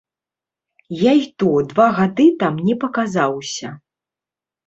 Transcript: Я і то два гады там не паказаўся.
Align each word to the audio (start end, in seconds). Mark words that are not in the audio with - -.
Я 1.01 1.11
і 1.17 1.25
то 1.43 1.49
два 1.73 1.85
гады 1.99 2.25
там 2.41 2.53
не 2.69 2.75
паказаўся. 2.85 3.67